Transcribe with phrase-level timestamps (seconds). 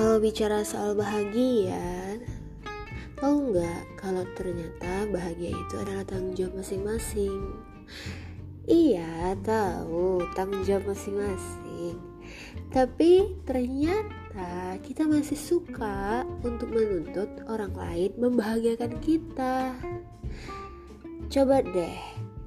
[0.00, 2.16] Kalau bicara soal bahagia,
[3.20, 7.36] tahu nggak kalau ternyata bahagia itu adalah tanggung jawab masing-masing?
[8.64, 12.00] Iya, tahu tanggung jawab masing-masing.
[12.72, 19.76] Tapi ternyata kita masih suka untuk menuntut orang lain membahagiakan kita.
[21.28, 22.00] Coba deh,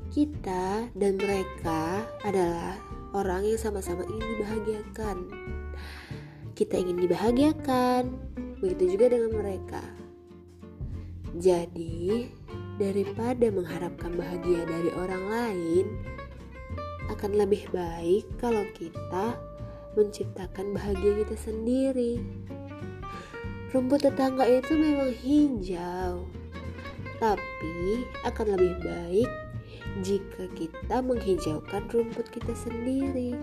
[0.09, 2.81] kita dan mereka adalah
[3.13, 5.17] orang yang sama-sama ingin dibahagiakan.
[6.53, 8.13] Kita ingin dibahagiakan,
[8.61, 9.83] begitu juga dengan mereka.
[11.33, 12.29] Jadi,
[12.77, 15.85] daripada mengharapkan bahagia dari orang lain,
[17.09, 19.33] akan lebih baik kalau kita
[19.97, 22.21] menciptakan bahagia kita sendiri.
[23.73, 26.29] Rumput tetangga itu memang hijau,
[27.17, 29.29] tapi akan lebih baik
[30.05, 33.33] jika kita menghijaukan rumput kita sendiri.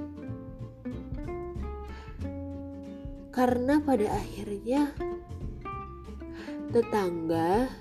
[3.41, 4.93] Karena pada akhirnya
[6.77, 7.73] tetangga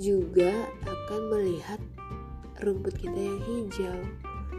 [0.00, 0.48] juga
[0.88, 1.76] akan melihat
[2.64, 4.00] rumput kita yang hijau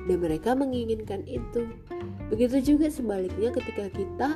[0.05, 1.65] dan mereka menginginkan itu.
[2.29, 4.29] Begitu juga sebaliknya ketika kita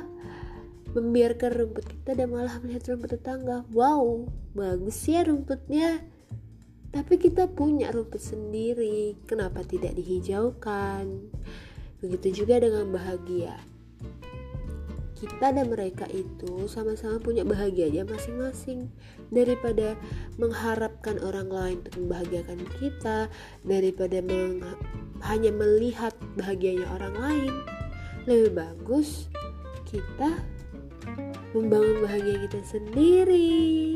[0.90, 3.62] membiarkan rumput kita dan malah melihat rumput tetangga.
[3.70, 4.26] Wow,
[4.58, 6.02] bagus ya rumputnya.
[6.90, 11.30] Tapi kita punya rumput sendiri, kenapa tidak dihijaukan?
[12.02, 13.54] Begitu juga dengan bahagia.
[15.22, 18.90] Kita dan mereka itu sama-sama punya bahagianya masing-masing.
[19.30, 19.94] Daripada
[20.34, 23.30] mengharapkan orang lain untuk membahagiakan kita,
[23.62, 24.66] daripada meng
[25.22, 27.54] hanya melihat bahagianya orang lain,
[28.26, 29.30] lebih bagus
[29.86, 30.42] kita
[31.54, 33.91] membangun bahagia kita sendiri.